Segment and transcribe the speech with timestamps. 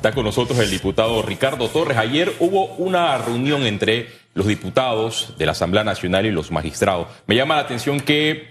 [0.00, 1.98] Está con nosotros el diputado Ricardo Torres.
[1.98, 7.08] Ayer hubo una reunión entre los diputados de la Asamblea Nacional y los magistrados.
[7.26, 8.46] Me llama la atención que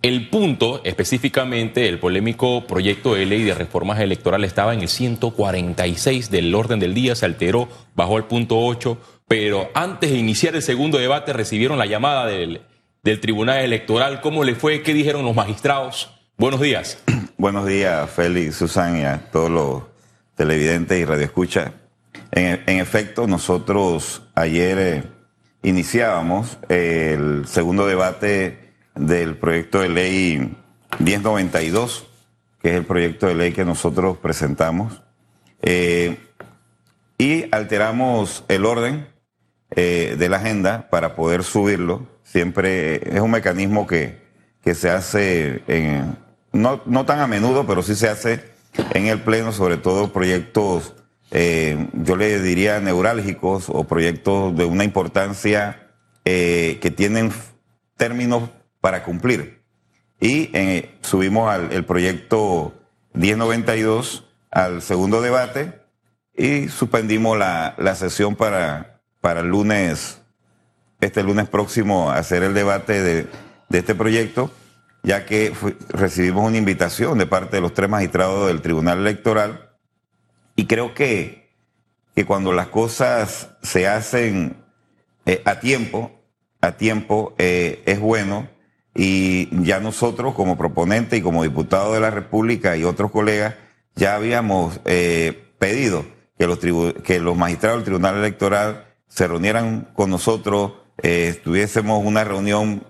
[0.00, 6.30] el punto, específicamente el polémico proyecto de ley de reformas electorales, estaba en el 146
[6.30, 8.96] del orden del día, se alteró, bajó al punto 8,
[9.28, 12.62] pero antes de iniciar el segundo debate recibieron la llamada del,
[13.20, 14.22] Tribunal Electoral.
[14.22, 14.80] ¿Cómo le fue?
[14.80, 16.08] ¿Qué dijeron los magistrados?
[16.38, 17.02] Buenos días.
[17.36, 19.95] Buenos días, Félix, Susan todos los
[20.36, 21.72] televidentes y radioescuchas.
[22.30, 25.02] En, en efecto, nosotros ayer eh,
[25.62, 30.56] iniciábamos el segundo debate del proyecto de ley
[30.98, 32.06] 1092,
[32.62, 35.02] que es el proyecto de ley que nosotros presentamos,
[35.62, 36.18] eh,
[37.18, 39.06] y alteramos el orden
[39.70, 42.06] eh, de la agenda para poder subirlo.
[42.22, 44.22] Siempre es un mecanismo que,
[44.62, 46.16] que se hace, en,
[46.52, 48.55] no, no tan a menudo, pero sí se hace
[48.92, 50.94] en el Pleno, sobre todo proyectos,
[51.30, 55.90] eh, yo le diría neurálgicos o proyectos de una importancia
[56.24, 57.32] eh, que tienen
[57.96, 59.62] términos para cumplir.
[60.20, 62.74] Y eh, subimos al, el proyecto
[63.12, 65.80] 1092 al segundo debate
[66.36, 70.22] y suspendimos la, la sesión para, para el lunes,
[71.00, 73.26] este lunes próximo, hacer el debate de,
[73.68, 74.50] de este proyecto,
[75.06, 75.54] ya que
[75.88, 79.70] recibimos una invitación de parte de los tres magistrados del Tribunal Electoral
[80.56, 81.54] y creo que,
[82.16, 84.56] que cuando las cosas se hacen
[85.24, 86.10] eh, a tiempo,
[86.60, 88.48] a tiempo, eh, es bueno
[88.96, 93.54] y ya nosotros como proponente y como diputado de la República y otros colegas
[93.94, 96.04] ya habíamos eh, pedido
[96.36, 96.58] que los,
[97.04, 102.84] que los magistrados del Tribunal Electoral se reunieran con nosotros, eh, tuviésemos una reunión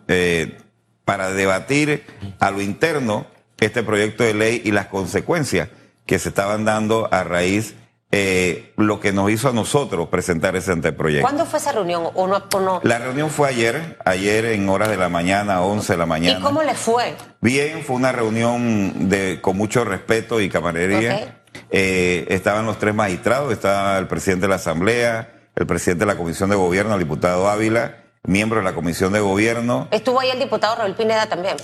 [1.06, 2.04] para debatir
[2.40, 3.26] a lo interno
[3.58, 5.70] este proyecto de ley y las consecuencias
[6.04, 7.74] que se estaban dando a raíz
[8.10, 11.22] eh, lo que nos hizo a nosotros presentar ese anteproyecto.
[11.22, 12.80] ¿Cuándo fue esa reunión o no, o no?
[12.82, 16.38] La reunión fue ayer, ayer en horas de la mañana, 11 de la mañana.
[16.38, 17.14] ¿Y cómo le fue?
[17.40, 21.14] Bien, fue una reunión de, con mucho respeto y camaradería.
[21.14, 21.62] Ok.
[21.70, 26.16] Eh, estaban los tres magistrados, estaba el presidente de la Asamblea, el presidente de la
[26.16, 29.88] Comisión de Gobierno, el diputado Ávila, miembro de la Comisión de Gobierno.
[29.90, 31.56] Estuvo ahí el diputado Raúl Pineda también.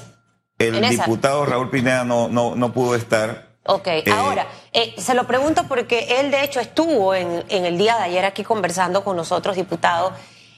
[0.59, 3.53] El diputado Raúl Pineda no, no, no pudo estar.
[3.65, 7.97] Ok, ahora, eh, se lo pregunto porque él de hecho estuvo en, en, el día
[7.97, 10.13] de ayer aquí conversando con nosotros, diputado,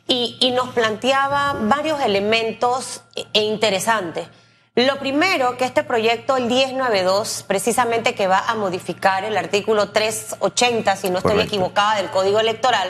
[0.08, 3.02] y, y nos planteaba varios elementos
[3.34, 4.26] e interesantes.
[4.74, 10.96] Lo primero, que este proyecto, el 1092, precisamente que va a modificar el artículo 380,
[10.96, 11.54] si no estoy Correcto.
[11.54, 12.88] equivocada, del Código Electoral,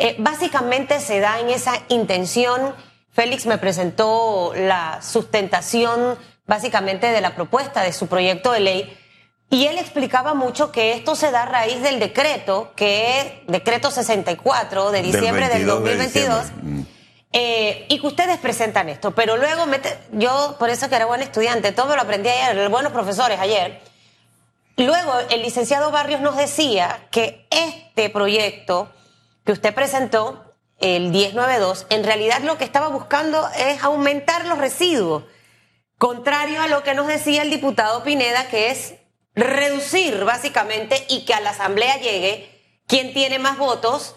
[0.00, 2.74] eh, básicamente se da en esa intención.
[3.12, 8.96] Félix me presentó la sustentación básicamente de la propuesta de su proyecto de ley
[9.50, 13.90] y él explicaba mucho que esto se da a raíz del decreto, que es decreto
[13.90, 16.38] 64 de diciembre del, 22 de 2022.
[16.44, 16.70] diciembre.
[16.72, 16.86] Mm.
[17.32, 21.20] Eh, y que ustedes presentan esto, pero luego mete- yo por eso que era buen
[21.20, 23.80] estudiante, todo me lo aprendí ayer, buenos profesores ayer.
[24.76, 28.88] Luego el licenciado Barrios nos decía que este proyecto
[29.44, 30.44] que usted presentó,
[30.80, 35.24] el 1092, en realidad lo que estaba buscando es aumentar los residuos,
[35.98, 38.94] contrario a lo que nos decía el diputado Pineda, que es
[39.34, 42.50] reducir básicamente y que a la Asamblea llegue
[42.86, 44.16] quien tiene más votos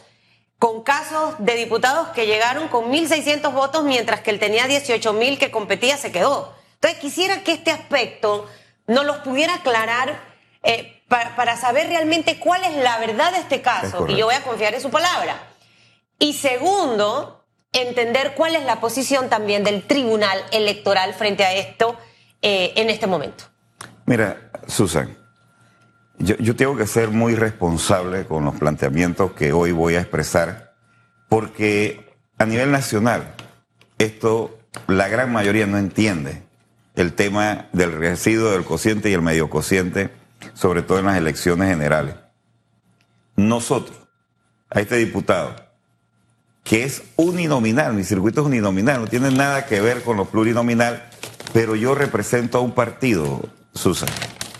[0.58, 5.52] con casos de diputados que llegaron con 1.600 votos, mientras que él tenía 18.000 que
[5.52, 6.56] competía, se quedó.
[6.76, 8.50] Entonces quisiera que este aspecto
[8.88, 10.22] nos los pudiera aclarar
[10.64, 14.08] eh, pa- para saber realmente cuál es la verdad de este Es caso.
[14.08, 15.36] Y yo voy a confiar en su palabra.
[16.18, 21.98] Y segundo, entender cuál es la posición también del Tribunal Electoral frente a esto
[22.42, 23.44] eh, en este momento.
[24.06, 25.16] Mira, Susan,
[26.18, 30.74] yo, yo tengo que ser muy responsable con los planteamientos que hoy voy a expresar,
[31.30, 33.34] porque a nivel nacional,
[33.98, 34.58] esto
[34.88, 36.42] la gran mayoría no entiende
[36.96, 40.10] el tema del residuo del cociente y el medio cociente,
[40.54, 42.16] sobre todo en las elecciones generales.
[43.36, 43.98] Nosotros,
[44.70, 45.56] a este diputado,
[46.64, 51.10] que es uninominal, mi circuito es uninominal, no tiene nada que ver con lo plurinominal,
[51.52, 53.42] pero yo represento a un partido,
[53.74, 54.10] Susan,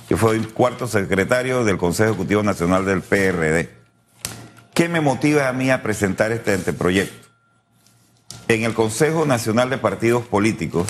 [0.08, 3.70] que fue el cuarto secretario del Consejo Ejecutivo Nacional del PRD.
[4.74, 7.30] ¿Qué me motiva a mí a presentar este anteproyecto?
[8.48, 10.88] En el Consejo Nacional de Partidos Políticos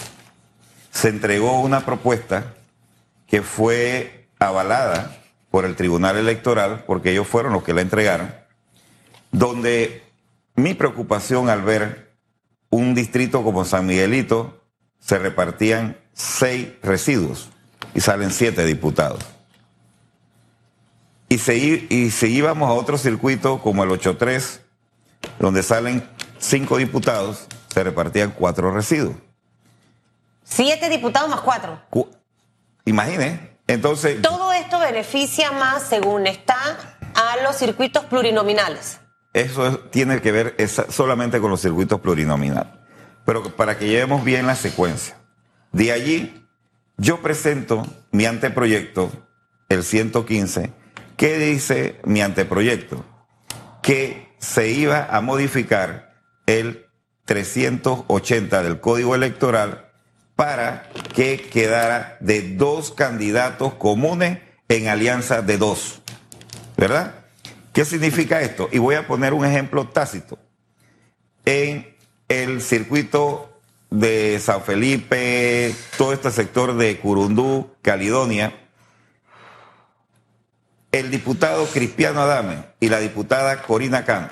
[0.92, 2.54] se entregó una propuesta
[3.28, 5.18] que fue avalada
[5.51, 8.34] por el Tribunal Electoral, porque ellos fueron los que la entregaron,
[9.31, 10.04] donde
[10.56, 12.13] mi preocupación al ver
[12.69, 14.62] un distrito como San Miguelito
[15.00, 17.50] se repartían seis residuos
[17.94, 19.24] y salen siete diputados.
[21.30, 24.60] Y si, y si íbamos a otro circuito como el 8-3,
[25.39, 26.07] donde salen
[26.38, 29.16] cinco diputados, se repartían cuatro residuos.
[30.44, 31.80] Siete diputados más cuatro.
[31.89, 32.10] Cu-
[32.86, 33.53] Imagine.
[33.68, 36.56] Entonces, Todo esto beneficia más, según está,
[37.15, 39.00] a los circuitos plurinominales.
[39.33, 42.71] eso es- tiene que ver esa- solamente con los circuitos plurinominales.
[43.25, 45.15] Pero para que llevemos bien la secuencia.
[45.71, 46.45] De allí,
[46.98, 49.12] yo presento mi anteproyecto,
[49.69, 50.71] el 115.
[51.18, 53.06] ¿Qué dice mi anteproyecto?
[53.81, 56.13] Que se iba a modificar
[56.45, 56.86] el
[57.25, 59.93] 380 del Código Electoral
[60.36, 66.02] para que quedara de dos candidatos comunes en alianza de dos.
[66.78, 67.16] ¿Verdad?
[67.74, 68.70] ¿Qué significa esto?
[68.72, 70.40] Y voy a poner un ejemplo tácito.
[71.46, 71.96] En
[72.28, 73.60] el circuito
[73.90, 78.56] de San Felipe, todo este sector de Curundú, Caledonia,
[80.92, 84.30] el diputado Cristiano Adame y la diputada Corina Cano,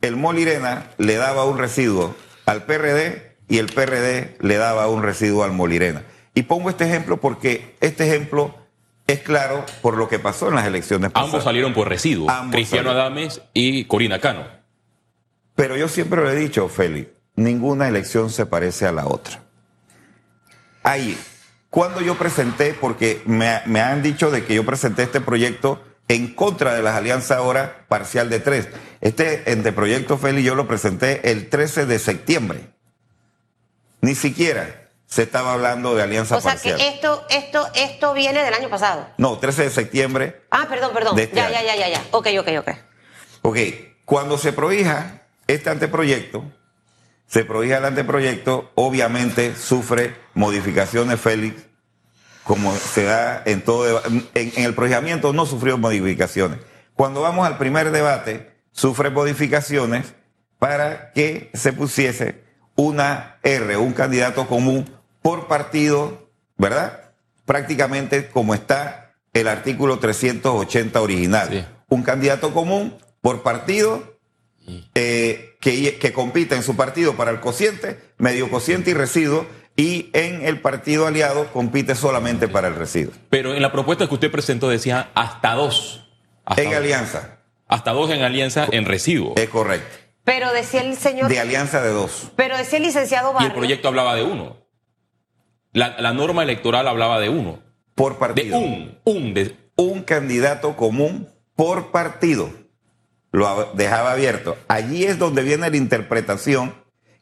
[0.00, 2.14] el Molirena le daba un residuo
[2.46, 6.04] al PRD y el PRD le daba un residuo al Molirena.
[6.32, 8.54] Y pongo este ejemplo porque este ejemplo
[9.06, 11.34] es claro por lo que pasó en las elecciones pasadas.
[11.34, 12.30] Ambos salieron por residuo.
[12.30, 13.12] Ambos Cristiano salieron.
[13.12, 14.46] Adames y Corina Cano.
[15.54, 19.42] Pero yo siempre lo he dicho, Félix, ninguna elección se parece a la otra.
[20.82, 21.14] Ahí,
[21.68, 25.78] cuando yo presenté, porque me, me han dicho de que yo presenté este proyecto
[26.08, 28.70] en contra de las alianzas ahora parcial de tres.
[29.02, 32.72] Este anteproyecto, Félix, yo lo presenté el 13 de septiembre.
[34.02, 36.76] Ni siquiera se estaba hablando de alianza O sea parcial.
[36.76, 39.08] que esto, esto, esto viene del año pasado.
[39.16, 41.18] No, 13 de septiembre Ah, perdón, perdón.
[41.18, 42.02] Este ya, ya, ya, ya, ya.
[42.10, 42.70] Ok, ok, ok.
[43.42, 43.58] Ok,
[44.04, 46.44] cuando se prohija este anteproyecto,
[47.26, 51.62] se prohija el anteproyecto, obviamente sufre modificaciones, Félix,
[52.44, 56.58] como se da en todo en, en el prohijamiento no sufrió modificaciones.
[56.94, 60.14] Cuando vamos al primer debate, sufre modificaciones
[60.58, 62.41] para que se pusiese
[62.76, 64.90] una R, un candidato común
[65.20, 67.12] por partido, ¿verdad?
[67.44, 71.48] Prácticamente como está el artículo 380 original.
[71.50, 71.64] Sí.
[71.88, 74.18] Un candidato común por partido
[74.94, 79.46] eh, que, que compita en su partido para el cociente, medio cociente y residuo,
[79.76, 83.12] y en el partido aliado compite solamente para el residuo.
[83.30, 86.10] Pero en la propuesta que usted presentó decía hasta dos.
[86.44, 87.38] Hasta, En alianza,
[87.68, 89.34] hasta dos en alianza en residuo.
[89.36, 90.01] es correcto.
[90.24, 91.28] Pero decía el señor.
[91.28, 92.30] De alianza de dos.
[92.36, 93.48] Pero decía el licenciado Y Barrio.
[93.48, 94.56] el proyecto hablaba de uno.
[95.72, 97.62] La, la norma electoral hablaba de uno.
[97.94, 98.58] Por De partido.
[98.58, 98.98] un.
[99.04, 99.34] Un.
[99.34, 102.50] De, un candidato común por partido.
[103.32, 104.56] Lo ab- dejaba abierto.
[104.68, 106.74] Allí es donde viene la interpretación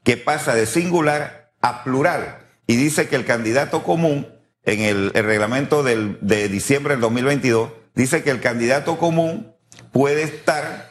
[0.02, 2.46] que pasa de singular a plural.
[2.66, 4.28] Y dice que el candidato común,
[4.64, 9.54] en el, el reglamento del- de diciembre del 2022, dice que el candidato común
[9.92, 10.89] puede estar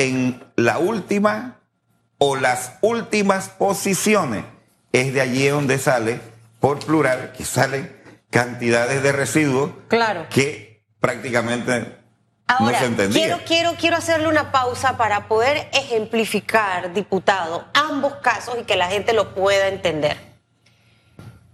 [0.00, 1.60] en la última
[2.16, 4.44] o las últimas posiciones.
[4.92, 6.20] Es de allí donde sale,
[6.58, 7.94] por plural, que salen
[8.30, 10.26] cantidades de residuos Claro.
[10.30, 11.98] que prácticamente
[12.46, 18.64] Ahora, no quiero, quiero, quiero hacerle una pausa para poder ejemplificar, diputado, ambos casos y
[18.64, 20.16] que la gente lo pueda entender.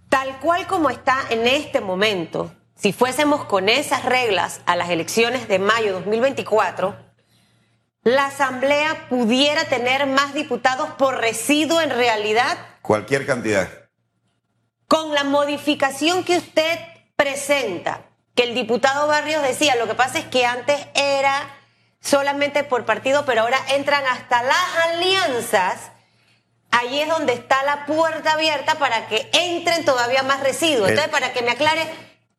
[0.09, 5.49] Tal cual como está en este momento, si fuésemos con esas reglas a las elecciones
[5.49, 7.06] de mayo de 2024,
[8.07, 13.69] la Asamblea pudiera tener más diputados por residuo en realidad Cualquier cantidad.
[14.87, 16.79] con la modificación que usted
[17.17, 18.03] presenta,
[18.37, 21.51] que el diputado Barrios decía, lo que pasa es que antes era
[22.01, 25.91] solamente por partido, pero ahora entran hasta las alianzas,
[26.71, 30.89] ahí es donde está la puerta abierta para que entren todavía más residuos.
[30.91, 31.89] El- Entonces, para que me aclare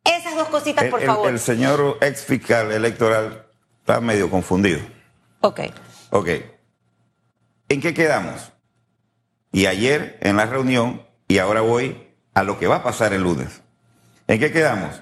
[0.06, 1.30] esas dos cositas, El, por el- favor.
[1.30, 3.46] el señor ex fiscal electoral
[3.82, 4.80] está medio confundido.
[5.42, 5.62] Ok.
[6.12, 6.30] Ok.
[7.70, 8.52] ¿En qué quedamos?
[9.52, 13.24] Y ayer en la reunión, y ahora voy a lo que va a pasar el
[13.24, 13.62] lunes.
[14.28, 15.02] ¿En qué quedamos?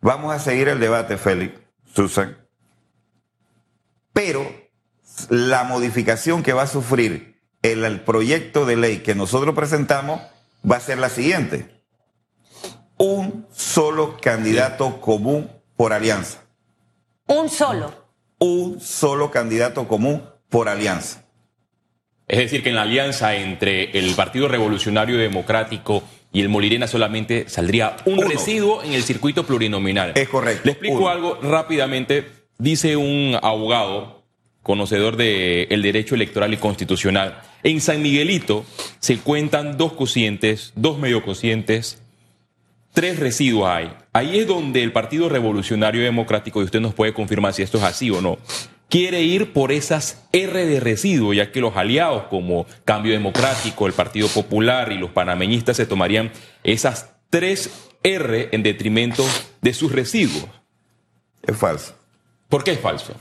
[0.00, 1.60] Vamos a seguir el debate, Félix,
[1.92, 2.38] Susan.
[4.12, 4.46] Pero
[5.28, 10.20] la modificación que va a sufrir el, el proyecto de ley que nosotros presentamos
[10.70, 11.82] va a ser la siguiente.
[12.96, 16.42] Un solo candidato común por alianza.
[17.26, 18.07] Un solo.
[18.38, 21.24] Un solo candidato común por alianza.
[22.26, 27.48] es decir, que en la alianza entre el Partido Revolucionario Democrático y el Molirena solamente
[27.48, 28.28] saldría un Uno.
[28.28, 30.12] residuo en el circuito plurinominal.
[30.14, 31.08] Es correcto, Le explico uno.
[31.08, 32.26] algo rápidamente.
[32.58, 34.24] Dice un abogado,
[34.62, 37.40] conocedor del derecho electoral y constitucional.
[37.62, 38.64] En San Miguelito
[38.98, 42.02] se cuentan dos cocientes, dos medio cocientes,
[42.98, 43.96] tres residuos hay.
[44.12, 47.84] Ahí es donde el Partido Revolucionario Democrático, y usted nos puede confirmar si esto es
[47.84, 48.38] así o no,
[48.88, 53.92] quiere ir por esas R de residuos, ya que los aliados como Cambio Democrático, el
[53.92, 56.32] Partido Popular y los panameñistas se tomarían
[56.64, 57.70] esas tres
[58.02, 59.24] R en detrimento
[59.60, 60.46] de sus residuos.
[61.46, 61.94] Es falso.
[62.48, 63.14] ¿Por qué es falso?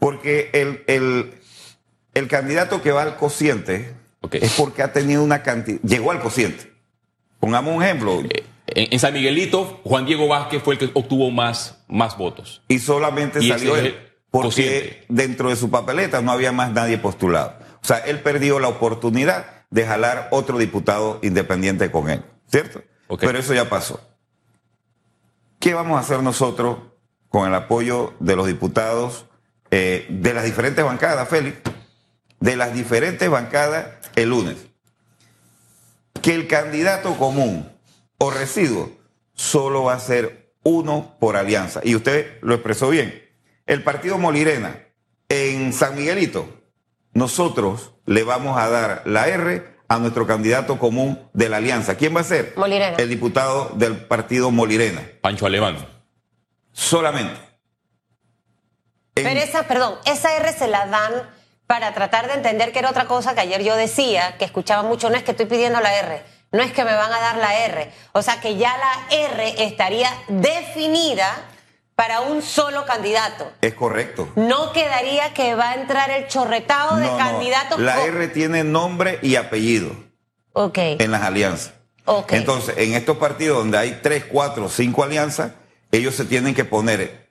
[0.00, 1.32] Porque el, el,
[2.14, 3.94] el candidato que va al cociente
[4.32, 6.72] es porque ha tenido una cantidad, llegó al cociente.
[7.38, 8.41] Pongamos un ejemplo, Eh,
[8.74, 12.62] En, en San Miguelito, Juan Diego Vázquez fue el que obtuvo más, más votos.
[12.68, 14.00] y solamente Y salió ese es él,
[14.30, 17.54] porque dentro de su papeleta no había más nadie postulado.
[17.82, 22.82] O sea, él perdió la oportunidad de jalar otro diputado independiente con él, ¿cierto?
[23.18, 24.00] Pero eso ya pasó.
[25.58, 26.78] ¿Qué vamos a hacer nosotros
[27.28, 29.26] con el apoyo de los diputados
[29.70, 31.58] eh, de las diferentes bancadas, Félix?
[32.40, 33.86] De las diferentes bancadas
[34.16, 34.56] el lunes.
[36.20, 37.70] Que el candidato común
[38.24, 38.90] o residuo
[39.34, 41.80] solo va a ser uno por alianza.
[41.82, 43.20] Y usted lo expresó bien.
[43.66, 44.86] El partido Molirena
[45.28, 46.48] en San Miguelito,
[47.14, 51.96] nosotros le vamos a dar la R a nuestro candidato común de la alianza.
[51.96, 52.52] ¿Quién va a ser?
[52.56, 52.96] Molirena.
[52.96, 55.02] El diputado del partido Molirena.
[55.20, 55.76] Pancho Alemán.
[56.72, 57.40] Solamente.
[59.14, 61.12] En- Pero esa, perdón, esa R se la dan
[61.66, 65.10] para tratar de entender que era otra cosa que ayer yo decía, que escuchaba mucho,
[65.10, 66.22] no es que estoy pidiendo la R,
[66.52, 67.90] no es que me van a dar la R.
[68.12, 71.26] O sea que ya la R estaría definida
[71.94, 73.50] para un solo candidato.
[73.60, 74.28] Es correcto.
[74.36, 77.18] No quedaría que va a entrar el chorretado de No, no.
[77.18, 77.78] candidatos.
[77.80, 79.90] La R tiene nombre y apellido
[80.52, 80.78] Ok.
[80.78, 81.74] en las alianzas.
[82.04, 82.32] Ok.
[82.32, 85.52] Entonces, en estos partidos donde hay tres, cuatro, cinco alianzas,
[85.92, 87.21] ellos se tienen que poner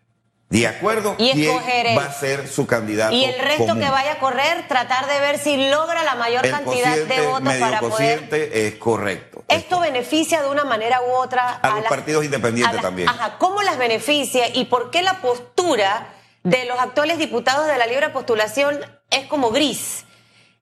[0.51, 3.13] de acuerdo Y escoger va a ser su candidato.
[3.15, 3.79] Y el resto común.
[3.81, 7.41] que vaya a correr, tratar de ver si logra la mayor el cantidad de votos
[7.41, 8.29] medio para poder.
[8.53, 9.43] es correcto.
[9.47, 13.07] Esto beneficia de una manera u otra A los partidos independientes las- también.
[13.09, 17.87] Ajá, ¿cómo las beneficia y por qué la postura de los actuales diputados de la
[17.87, 18.79] libre postulación
[19.09, 20.05] es como gris?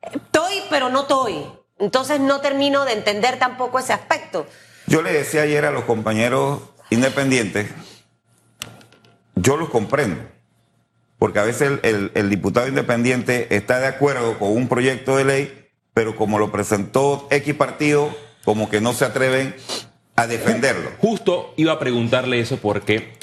[0.03, 1.46] Estoy, pero no estoy.
[1.79, 4.46] Entonces no termino de entender tampoco ese aspecto.
[4.86, 7.69] Yo le decía ayer a los compañeros independientes,
[9.41, 10.22] yo los comprendo,
[11.17, 16.15] porque a veces el, diputado independiente está de acuerdo con un proyecto de ley, pero
[16.15, 18.15] como lo presentó X partido,
[18.46, 19.55] como que no se atreven
[20.15, 20.89] a defenderlo.
[21.00, 23.13] Justo iba a preguntarle eso porque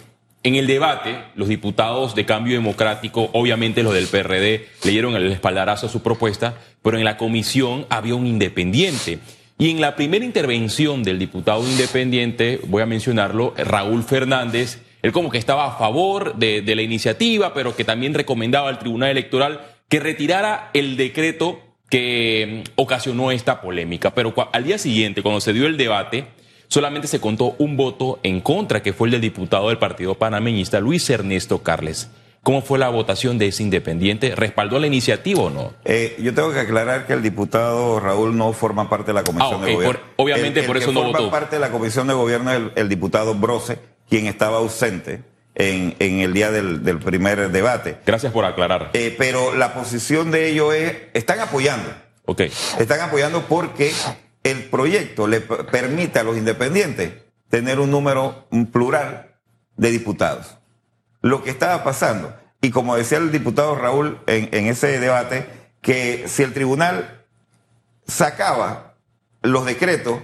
[0.43, 5.31] en el debate los diputados de Cambio Democrático, obviamente los del PRD, le dieron el
[5.33, 9.19] espaldarazo a su propuesta, pero en la comisión había un independiente.
[9.59, 15.31] Y en la primera intervención del diputado independiente, voy a mencionarlo, Raúl Fernández, él como
[15.31, 19.61] que estaba a favor de, de la iniciativa, pero que también recomendaba al Tribunal Electoral
[19.89, 24.11] que retirara el decreto que mm, ocasionó esta polémica.
[24.15, 26.27] Pero al día siguiente, cuando se dio el debate,
[26.69, 30.81] solamente se contó un voto en contra, que fue el del diputado del partido panameñista,
[30.81, 32.11] Luis Ernesto Carles.
[32.43, 34.35] ¿Cómo fue la votación de ese independiente?
[34.37, 35.73] ¿Respaldó la iniciativa o no?
[35.85, 39.61] Eh, yo tengo que aclarar que el diputado Raúl no forma parte de la comisión
[39.63, 39.99] Ah, de gobierno.
[39.99, 41.31] por- obviamente El- el por eso que no forma votó.
[41.31, 45.23] parte de la comisión de gobierno el diputado Brose, quien estaba ausente
[45.55, 47.99] en, en el día del, del primer debate.
[48.05, 48.91] Gracias por aclarar.
[48.93, 51.89] Eh, pero la posición de ellos es, están apoyando,
[52.27, 52.43] Ok.
[52.79, 53.93] están apoyando porque
[54.45, 57.13] el proyecto le permite a los independientes
[57.49, 59.35] tener un número plural
[59.77, 60.59] de diputados.
[61.23, 65.47] Lo que estaba pasando, y como decía el diputado Raúl en, en ese debate,
[65.81, 67.25] que si el tribunal
[68.07, 68.95] sacaba
[69.43, 70.21] los decretos,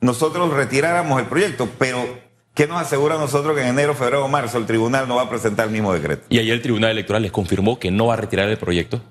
[0.00, 2.04] nosotros retiráramos el proyecto, pero
[2.56, 5.22] ¿qué nos asegura a nosotros que en enero, febrero o marzo el tribunal no va
[5.22, 6.24] a presentar el mismo decreto?
[6.30, 9.02] Y ayer el Tribunal Electoral les confirmó que no va a retirar el proyecto.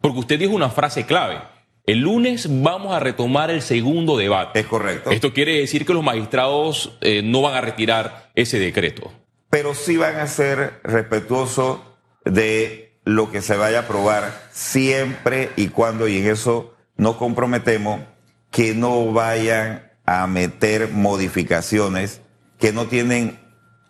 [0.00, 1.42] Porque usted dijo una frase clave.
[1.84, 4.60] El lunes vamos a retomar el segundo debate.
[4.60, 5.10] Es correcto.
[5.10, 9.12] Esto quiere decir que los magistrados eh, no van a retirar ese decreto.
[9.50, 11.80] pero sí van a ser respetuosos
[12.24, 18.00] de lo que se vaya a aprobar siempre y cuando, y en eso nos comprometemos,
[18.50, 22.22] que no vayan a meter modificaciones
[22.62, 23.40] que no tienen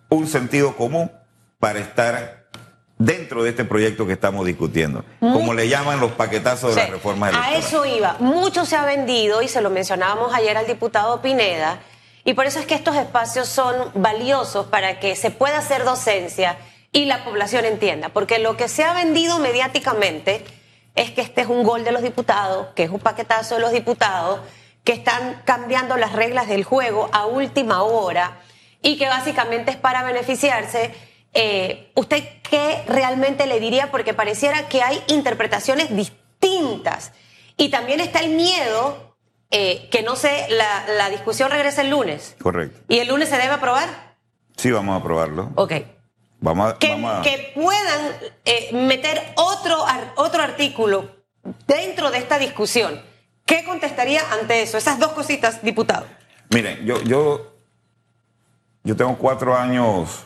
[0.09, 1.13] un sentido común
[1.59, 2.47] para estar
[2.97, 6.91] dentro de este proyecto que estamos discutiendo, como le llaman los paquetazos de Sí, las
[6.97, 7.67] reformas A electorales.
[7.67, 8.17] eso iba.
[8.19, 11.81] Mucho se ha vendido y se lo mencionábamos ayer al diputado Pineda.
[12.25, 16.57] Y por eso es que estos espacios son valiosos para que se pueda hacer docencia
[16.93, 18.09] y la población entienda.
[18.09, 20.43] Porque lo que se ha vendido mediáticamente
[20.95, 23.73] es que este es un gol de los diputados, que es un paquetazo de los
[23.73, 24.41] diputados,
[24.83, 28.39] que están cambiando las reglas del juego a última hora
[28.83, 30.95] y que básicamente es para beneficiarse.
[31.35, 33.91] Eh, ¿Usted qué realmente le diría?
[33.91, 37.13] Porque pareciera que hay interpretaciones distintas.
[37.57, 39.17] Y también está el miedo
[39.51, 42.37] eh, que no sé, la, la discusión regresa el lunes.
[42.43, 42.81] Correcto.
[42.89, 44.17] ¿Y el lunes se debe aprobar?
[44.57, 45.51] Sí, vamos a aprobarlo.
[45.57, 45.73] Ok.
[46.41, 48.13] Vamos a, Que, vamos a- que puedan
[48.45, 49.85] eh, meter otro,
[50.17, 51.17] otro artículo
[51.67, 53.01] dentro de esta discusión.
[53.47, 54.77] ¿Qué contestaría ante eso?
[54.79, 56.07] Esas dos cositas, diputado.
[56.51, 57.52] Miren, yo, yo,
[58.85, 60.25] yo tengo cuatro años,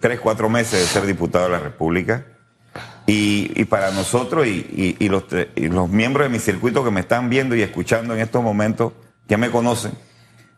[0.00, 2.26] tres, cuatro meses de ser diputado de la República.
[3.06, 5.24] Y, y para nosotros y, y- los,
[5.56, 8.92] y los miembros de mi circuito que me están viendo y escuchando en estos momentos,
[9.28, 9.92] que me conocen,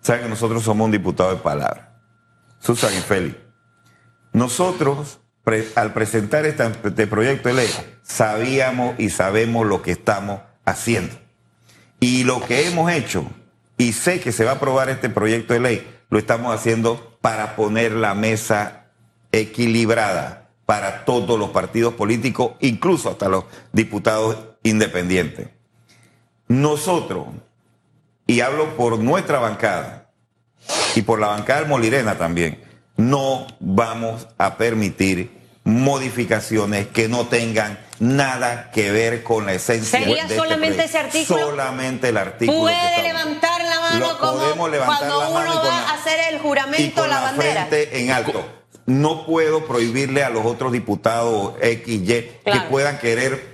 [0.02, 1.96] saben que nosotros somos un diputado de palabra.
[2.60, 3.36] Susan y Félix.
[4.32, 5.20] Nosotros,
[5.76, 7.70] al presentar esta- este proyecto de ley,
[8.02, 11.14] sabíamos y sabemos lo que estamos haciendo.
[12.00, 13.24] Y lo que hemos hecho,
[13.78, 17.56] y sé que se va a aprobar este proyecto de ley, lo estamos haciendo para
[17.56, 18.86] poner la mesa
[19.32, 25.48] equilibrada para todos los partidos políticos, incluso hasta los diputados independientes.
[26.48, 27.26] Nosotros,
[28.26, 30.10] y hablo por nuestra bancada
[30.94, 32.62] y por la bancada del Molirena también,
[32.96, 40.14] no vamos a permitir modificaciones que no tengan nada que ver con la esencia ¿Sería
[40.14, 41.40] de este solamente ese artículo?
[41.50, 42.66] Solamente el artículo.
[42.66, 45.64] que Puede levantar la mano Lo como podemos levantar cuando la mano y uno va
[45.68, 47.66] la- a hacer el y juramento, con la, la bandera.
[47.66, 48.46] frente en alto.
[48.86, 52.68] No puedo prohibirle a los otros diputados X, Y que Claro.
[52.68, 53.53] puedan querer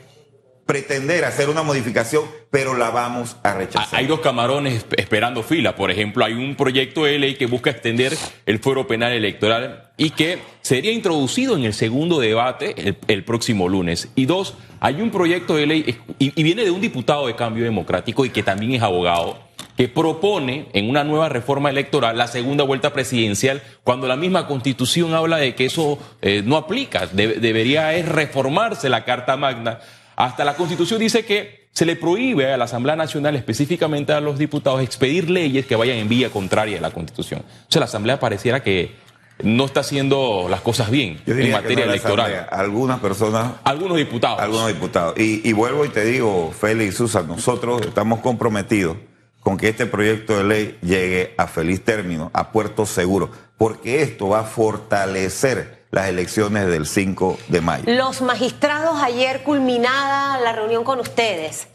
[0.71, 3.99] pretender hacer una modificación, pero la vamos a rechazar.
[3.99, 5.75] Hay dos camarones esperando fila.
[5.75, 10.11] Por ejemplo, hay un proyecto de ley que busca extender el fuero penal electoral y
[10.11, 14.11] que sería introducido en el segundo debate el, el próximo lunes.
[14.15, 17.65] Y dos, hay un proyecto de ley y, y viene de un diputado de Cambio
[17.65, 19.41] Democrático y que también es abogado
[19.77, 25.15] que propone en una nueva reforma electoral la segunda vuelta presidencial cuando la misma constitución
[25.15, 29.81] habla de que eso eh, no aplica, De- debería es reformarse la Carta Magna.
[30.25, 34.39] Hasta la constitución dice que se le prohíbe a la Asamblea Nacional, específicamente a los
[34.39, 37.41] diputados, expedir leyes que vayan en vía contraria a la constitución.
[37.41, 38.95] O sea, la Asamblea pareciera que
[39.43, 42.27] no está haciendo las cosas bien Yo en que materia no electoral.
[42.27, 44.41] Asamblea, Algunas personas Algunos diputados.
[44.41, 45.19] algunos diputados.
[45.19, 48.99] Y, y vuelvo y te digo, Félix y Susan, nosotros estamos comprometidos
[49.41, 54.29] con que este proyecto de ley llegue a feliz término, a puerto seguro, porque esto
[54.29, 57.85] va a fortalecer las elecciones del 5 de mayo.
[57.87, 61.69] Los magistrados ayer culminada la reunión con ustedes.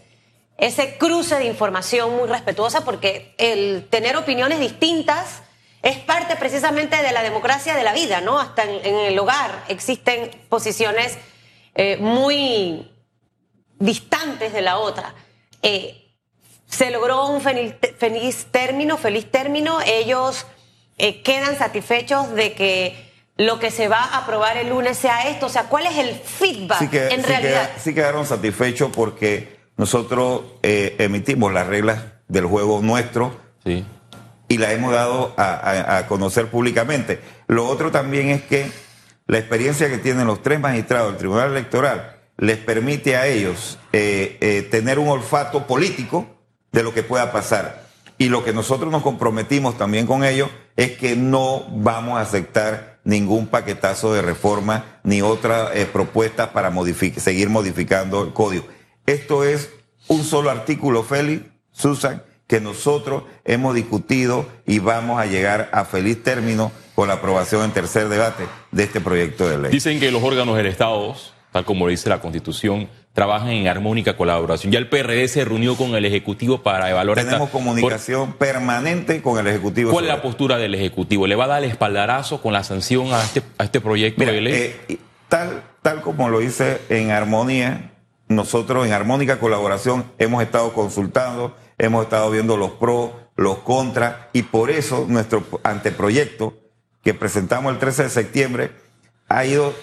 [0.57, 5.41] Ese cruce de información muy respetuosa porque el tener opiniones distintas
[5.81, 8.39] es parte precisamente de la democracia de la vida, ¿no?
[8.39, 11.17] Hasta en, el hogar existen posiciones
[11.75, 12.89] eh, muy
[13.77, 15.13] distantes de la otra.
[15.61, 16.01] Eh,
[16.67, 19.79] se logró un feliz, feliz término, feliz término.
[19.85, 20.45] Ellos
[20.97, 23.04] eh, quedan satisfechos de que
[23.37, 25.47] lo que se va a aprobar el lunes sea esto.
[25.47, 27.69] O sea, ¿cuál es el feedback Sí, que, en sí realidad?
[27.69, 33.85] queda- sí quedaron satisfechos porque nosotros eh, emitimos las reglas del juego nuestro Sí.
[34.47, 37.19] y la hemos dado a, a- a conocer públicamente.
[37.47, 38.71] Lo otro también es que
[39.27, 44.37] la experiencia que tienen los tres magistrados del Tribunal Electoral les permite a ellos eh,
[44.41, 46.25] eh, tener un olfato político
[46.71, 47.83] de lo que pueda pasar.
[48.17, 52.94] Y lo que nosotros nos comprometimos también con ellos es que no vamos a aceptar
[53.05, 56.73] ningún paquetazo de reforma ni otra eh, propuesta para
[57.17, 58.65] seguir modificando el código.
[59.05, 59.69] Esto es
[60.07, 66.21] un solo artículo, Félix, Susan, que nosotros hemos discutido y vamos a llegar a feliz
[66.21, 69.71] término con la aprobación en tercer debate de este proyecto de ley.
[69.71, 71.15] Dicen que los órganos del Estado,
[71.51, 74.73] tal como lo dice la Constitución, trabajan en armónica colaboración.
[74.73, 79.39] Ya el PRD se reunió con el Ejecutivo para evaluar esta- Tenemos comunicación permanente con
[79.39, 79.91] el Ejecutivo.
[79.91, 81.25] ¿Cuál es la postura del Ejecutivo?
[81.25, 84.33] ¿Le va a dar el espaldarazo con la sanción a este, a este proyecto Mira,
[84.33, 84.53] de ley?
[84.89, 84.97] eh,
[85.29, 87.93] tal, tal como lo hice en armonía,
[88.27, 94.41] nosotros en armónica colaboración hemos estado consultando, hemos estado viendo los pros, los contras, y
[94.43, 96.53] por eso nuestro anteproyecto
[97.01, 98.71] que presentamos el 13 de septiembre
[99.29, 99.73] ha ido,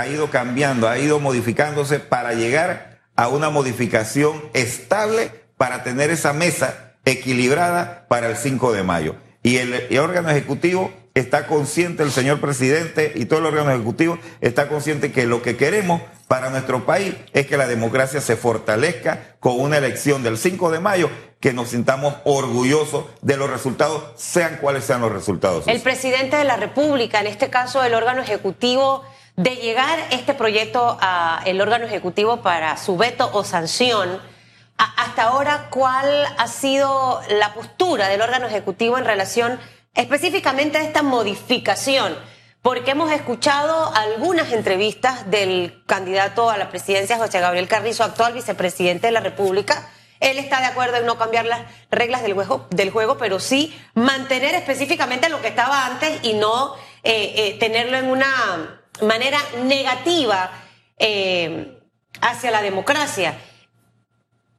[0.00, 6.32] ha ido cambiando, ha ido modificándose para llegar a una modificación estable para tener esa
[6.32, 9.16] mesa equilibrada para el 5 de mayo.
[9.42, 14.68] Y el, órgano ejecutivo está consciente, el señor presidente y todo el órgano ejecutivo está
[14.68, 19.60] consciente que lo que queremos para nuestro país es que la democracia se fortalezca con
[19.60, 21.10] una elección del 5 de mayo,
[21.40, 25.64] que nos sintamos orgullosos de los resultados, sean cuales sean los resultados.
[25.66, 29.02] El presidente de la República, en este caso el órgano ejecutivo,
[29.42, 34.20] de llegar este proyecto al órgano ejecutivo para su veto o sanción,
[34.76, 39.58] hasta ahora, ¿cuál ha sido la postura del órgano ejecutivo en relación
[39.94, 42.14] específicamente a esta modificación?
[42.60, 49.06] Porque hemos escuchado algunas entrevistas del candidato a la presidencia, José Gabriel Carrizo, actual vicepresidente
[49.06, 49.88] de la República,
[50.20, 53.74] él está de acuerdo en no cambiar las reglas del juego, del juego pero sí
[53.94, 60.50] mantener específicamente lo que estaba antes y no eh, eh, tenerlo en una manera negativa
[60.98, 61.78] eh,
[62.20, 63.38] hacia la democracia.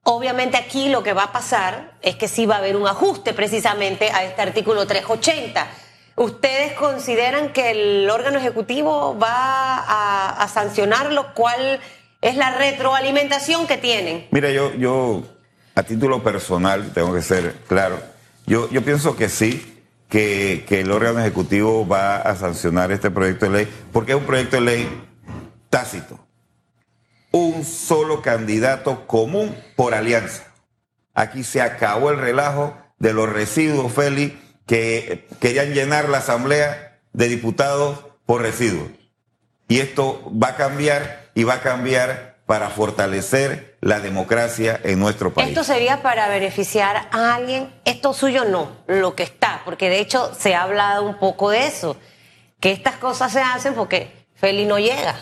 [0.04, 3.34] Obviamente aquí lo que va a pasar es que sí va a haber un ajuste
[3.34, 5.68] precisamente a este artículo 380.
[6.16, 11.34] ¿Ustedes consideran que el órgano ejecutivo va a, a sancionarlo?
[11.34, 11.80] ¿Cuál
[12.22, 14.28] es la retroalimentación que tienen?
[14.32, 15.24] Mira, yo, yo
[15.76, 18.00] a título personal, tengo que ser claro,
[18.46, 19.71] yo, yo pienso que sí,
[20.12, 24.58] que, el órgano ejecutivo va a sancionar este proyecto de ley, porque es un proyecto
[24.58, 25.08] de ley
[25.70, 26.20] tácito.
[27.32, 30.44] Un solo candidato común por alianza.
[31.14, 34.36] Aquí se acabó el relajo de los residuos, Félix,
[34.68, 38.90] que querían llenar la Asamblea de Diputados por residuos.
[39.70, 45.34] Y esto va a cambiar y va a cambiar para fortalecer la democracia en nuestro
[45.34, 45.50] país.
[45.50, 50.34] Esto sería para beneficiar a alguien, esto suyo no, lo que está, porque de hecho
[50.38, 51.98] se ha hablado un poco de eso,
[52.60, 55.16] que estas cosas se hacen porque Feli no llega.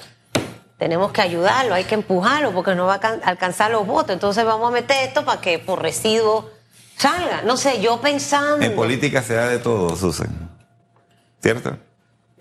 [0.78, 4.12] Tenemos que ayudarlo, hay que empujarlo porque no va a alcanzar los votos.
[4.12, 6.50] Entonces vamos a meter esto para que por residuo
[6.98, 7.42] salga.
[7.42, 8.66] No sé, yo pensando.
[8.66, 10.50] En política se da de todo, Susan.
[11.42, 11.78] ¿Cierto?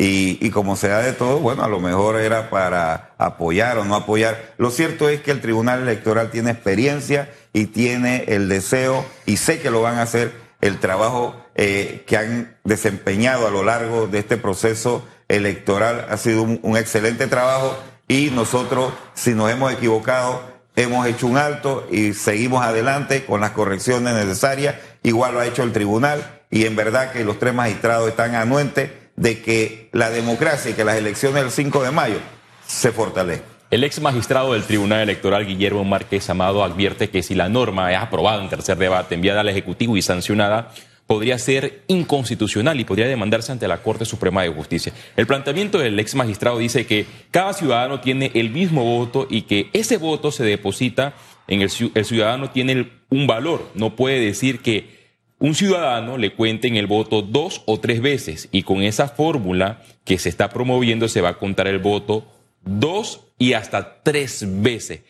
[0.01, 3.97] Y, como se da de todo, bueno, a lo mejor era para apoyar o no
[3.97, 4.55] apoyar.
[4.57, 9.61] Lo cierto es que el Tribunal Electoral tiene experiencia y tiene el deseo, y sé
[9.61, 14.21] que lo van a hacer, el trabajo eh, que han desempeñado a lo largo de
[14.21, 17.77] este proceso electoral ha sido un, un excelente trabajo
[18.09, 20.43] y nosotros, si nos hemos equivocado,
[20.77, 24.77] hemos hecho un alto y seguimos adelante con las correcciones necesarias.
[25.03, 28.91] Igual lo ha hecho el tribunal y en verdad que los tres magistrados están anuentes
[29.19, 32.19] de que la democracia y que las elecciones del 5 de mayo
[32.67, 33.59] se fortalezcan.
[33.71, 37.99] El ex magistrado del Tribunal Electoral, Guillermo Márquez Amado, advierte que si la norma es
[37.99, 40.73] aprobada en tercer debate, enviada al Ejecutivo y sancionada,
[41.07, 44.93] podría ser inconstitucional y podría demandarse ante la Corte Suprema de Justicia.
[45.17, 49.69] El planteamiento del ex magistrado dice que cada ciudadano tiene el mismo voto y que
[49.73, 51.15] ese voto se deposita
[51.49, 53.69] en el, el ciudadano tiene un valor.
[53.75, 54.98] No puede decir que
[55.41, 60.19] un ciudadano le cuenten el voto dos o tres veces y con esa fórmula que
[60.19, 62.27] se está promoviendo se va a contar el voto
[62.63, 65.01] dos y hasta tres veces.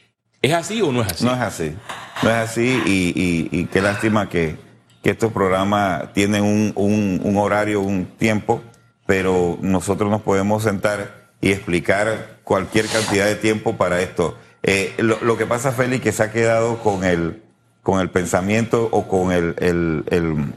[0.42, 1.24] ¿Es así o no es así?
[1.24, 1.74] No es así.
[2.22, 4.56] No es así y, qué lástima que,
[5.04, 8.62] estos programas tienen un, horario, un tiempo,
[9.06, 14.36] pero nosotros nos podemos sentar y explicar cualquier cantidad de tiempo para esto.
[14.62, 17.40] Eh, lo, lo, que pasa, Félix, que se ha quedado con el
[17.88, 20.52] con el pensamiento o con el, el, el,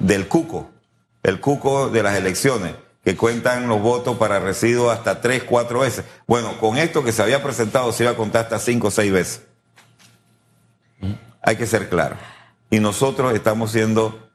[0.00, 0.68] del cuco,
[1.22, 6.04] el cuco de las elecciones, que cuentan los votos para residuos hasta tres, cuatro veces.
[6.26, 9.12] Bueno, con esto que se había presentado se iba a contar hasta cinco o seis
[9.12, 9.42] veces.
[11.40, 12.16] Hay que ser claro.
[12.68, 14.28] Y nosotros estamos siendo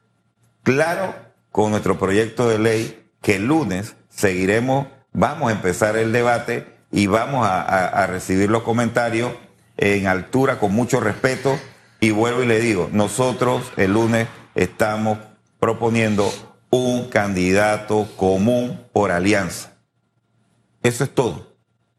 [0.62, 1.16] claros
[1.52, 7.08] con nuestro proyecto de ley que el lunes seguiremos, vamos a empezar el debate y
[7.08, 9.32] vamos a recibir los comentarios
[9.76, 11.58] en altura, con mucho respeto
[12.00, 15.18] y vuelvo y le digo, nosotros el lunes estamos
[15.58, 16.30] proponiendo
[16.70, 19.72] un candidato común por alianza.
[20.82, 21.54] Eso es todo.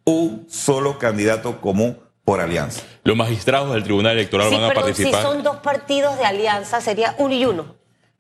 [0.06, 2.84] Un solo candidato común por alianza.
[3.04, 5.22] Los magistrados del Tribunal Electoral sí, van a perdón, participar.
[5.22, 7.76] Si son dos partidos de alianza, sería uno y uno.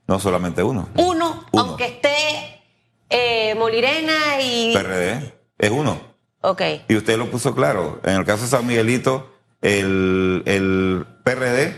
[0.07, 0.89] No solamente uno.
[0.95, 1.63] Uno, uno.
[1.63, 2.61] aunque esté
[3.09, 4.73] eh, Molirena y.
[4.73, 5.99] PRD, es uno.
[6.41, 6.61] Ok.
[6.87, 7.99] Y usted lo puso claro.
[8.03, 9.29] En el caso de San Miguelito,
[9.61, 11.73] el, el PRD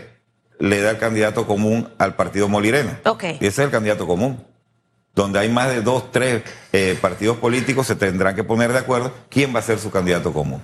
[0.60, 3.00] le da el candidato común al partido Molirena.
[3.04, 3.38] Okay.
[3.40, 4.44] Y ese es el candidato común.
[5.14, 9.12] Donde hay más de dos, tres eh, partidos políticos, se tendrán que poner de acuerdo
[9.28, 10.62] quién va a ser su candidato común.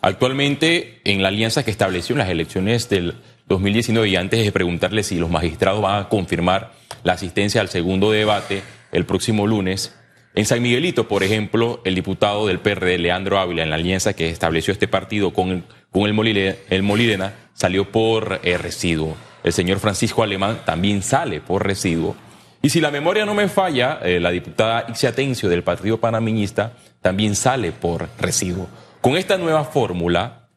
[0.00, 5.02] Actualmente, en la alianza que estableció en las elecciones del 2019, y antes de preguntarle
[5.02, 9.96] si los magistrados van a confirmar la asistencia al segundo debate el próximo lunes,
[10.34, 14.30] en San Miguelito, por ejemplo, el diputado del PRD, Leandro Ávila, en la alianza que
[14.30, 19.16] estableció este partido con el, con el, Molirena, el Molirena, salió por eh, residuo.
[19.44, 22.16] El señor Francisco Alemán también sale por residuo.
[22.62, 26.74] Y si la memoria no me falla, eh, la diputada Ixia Atencio del Partido Panameñista
[27.00, 28.68] también sale por residuo.
[29.00, 30.48] Con esta nueva fórmula,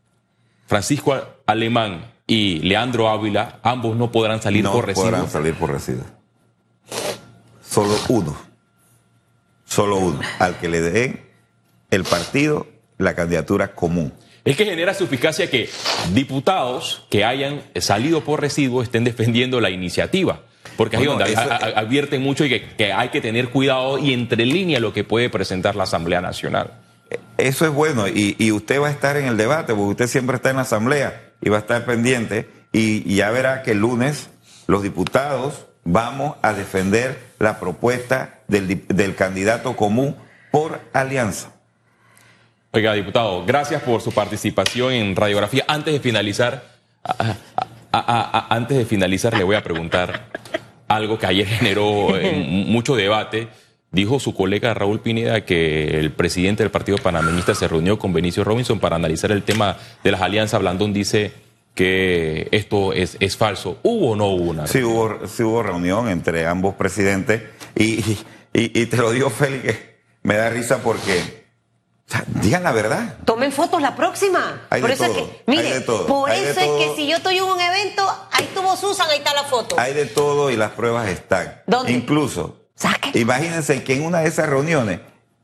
[0.67, 5.05] Francisco Alemán y Leandro Ávila, ambos no podrán salir no por residuo.
[5.05, 6.05] No podrán salir por residuo.
[7.67, 8.37] Solo uno.
[9.65, 10.19] Solo uno.
[10.37, 11.25] Al que le den
[11.89, 14.13] el partido la candidatura común
[14.45, 15.69] es que genera suficacia que
[16.13, 20.41] diputados que hayan salido por residuo estén defendiendo la iniciativa.
[20.77, 21.41] Porque ahí donde eso...
[21.41, 25.29] advierten mucho y que, que, hay que tener cuidado y entre línea lo que puede
[25.29, 26.73] presentar la Asamblea Nacional.
[27.37, 30.37] Eso es bueno y, y, usted va a estar en el debate, porque usted siempre
[30.37, 33.79] está en la Asamblea y va a estar pendiente y, y ya verá que el
[33.79, 34.29] lunes
[34.67, 40.15] los diputados vamos a defender la propuesta del candidato común
[40.51, 41.51] por alianza.
[42.75, 45.63] Oiga, diputado, gracias por su participación en radiografía.
[45.65, 46.61] Antes de finalizar,
[47.05, 47.35] a- a-
[47.93, 50.25] a- a- antes de finalizar, le voy a preguntar
[50.89, 52.33] algo que ayer generó eh,
[52.67, 53.47] mucho debate.
[53.91, 58.43] Dijo su colega Raúl Pineda que el presidente del Partido Panameñista se reunió con Benicio
[58.43, 60.59] Robinson para analizar el tema de las alianzas.
[60.59, 61.31] Blandón dice
[61.75, 63.77] que esto es, es falso.
[63.83, 64.67] ¿Hubo o no hubo una?
[64.67, 67.41] Sí hubo, sí hubo reunión entre ambos presidentes
[67.73, 68.19] y, y-
[68.53, 69.73] y- te lo digo, Félix,
[70.23, 71.44] me da risa porque,
[72.07, 73.17] o sea, digan la verdad.
[73.25, 74.61] Tomen fotos la próxima.
[74.69, 76.59] Hay por de eso todo, es que, mire, hay de todo, por hay de eso
[76.59, 79.75] es que si yo estoy en un evento, ahí tuvo Susan, ahí está la foto.
[79.79, 81.61] Hay de todo y las pruebas están.
[81.65, 81.91] ¿Dónde?
[81.93, 83.17] Incluso, Saque.
[83.19, 84.99] imagínense que en una de esas reuniones,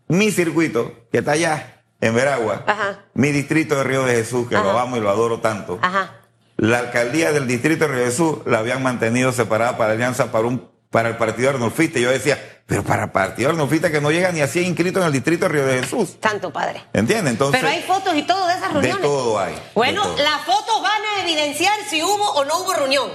[0.08, 3.06] mi circuito, que está allá, en Veragua, Ajá.
[3.13, 6.15] mi distrito de Río de Jesús, que lo amo y lo adoro tanto, Ajá.
[6.58, 10.47] la alcaldía del distrito de Río de Jesús la habían mantenido separada para Alianza para
[10.47, 11.97] un para el partido Arnulfista.
[11.99, 15.08] Yo decía, pero para el partido Arnulfista que no llega ni a 100 inscritos en
[15.08, 16.17] el distrito de Río de Jesús.
[16.21, 16.84] Santo Padre.
[16.93, 17.32] ¿Entiendes?
[17.32, 19.01] Entonces, Pero hay fotos y todo de esas de reuniones.
[19.01, 19.54] todo hay.
[19.56, 20.17] de Bueno, todo.
[20.17, 23.10] las fotos van a evidenciar si hubo o no hubo reunión.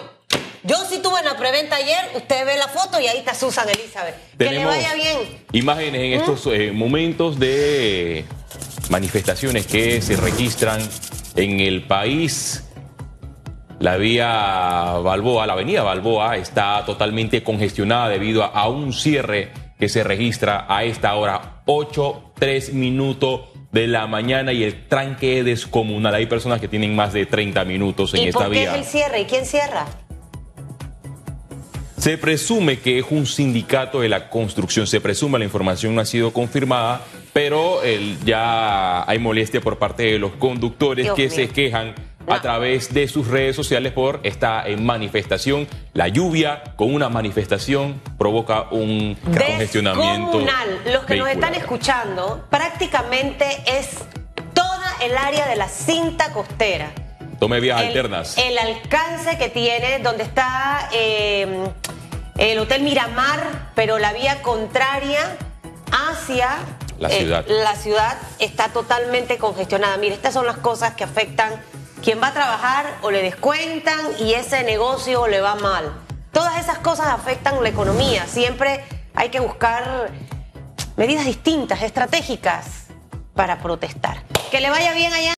[0.65, 3.69] Yo sí tuve en la preventa ayer, usted ve la foto y ahí está Susan
[3.69, 4.17] Elizabeth.
[4.37, 5.45] Que le Tenemos vaya bien.
[5.53, 8.25] Imágenes en estos eh, momentos de
[8.89, 10.81] manifestaciones que se registran
[11.37, 12.65] en el país.
[13.79, 14.27] La vía
[15.03, 20.85] Balboa, la avenida Balboa, está totalmente congestionada debido a, un cierre que se registra a
[20.85, 26.15] esta hora, 8, 3 minutos de la mañana y el tranque es descomunal.
[26.15, 28.73] Hay personas que tienen más de 30 minutos en ¿Y esta por qué vía.
[28.73, 29.21] es el cierre?
[29.21, 29.85] ¿Y quién cierra?
[31.99, 36.05] Se presume que es un sindicato de la construcción, se presume, la información no ha
[36.07, 37.03] sido confirmada,
[37.35, 41.35] pero el- ya hay molestia por parte de los conductores Dios que mío.
[41.35, 41.95] se quejan.
[42.29, 45.69] A través de sus redes sociales por esta eh, manifestación.
[45.93, 50.41] La lluvia con una manifestación provoca un congestionamiento.
[50.93, 53.99] Los que nos están escuchando, prácticamente es
[54.55, 56.93] toda el área de la cinta costera.
[57.39, 58.39] Tome vías el, alternas.
[58.39, 61.67] el alcance que tiene, donde está eh,
[62.39, 65.37] el Hotel Miramar, pero la vía contraria
[65.93, 66.49] hacia
[66.99, 67.45] La eh, ciudad.
[67.47, 69.99] la ciudad está totalmente congestionada.
[69.99, 71.53] Mire, estas son las cosas que afectan
[72.03, 75.93] quien va a trabajar o le descuentan y ese negocio le va mal.
[76.33, 78.27] Todas esas cosas afectan la economía.
[78.27, 80.11] Siempre hay que buscar
[80.97, 82.87] medidas distintas, estratégicas
[83.35, 84.23] para protestar.
[84.51, 85.35] Que le vaya bien allá.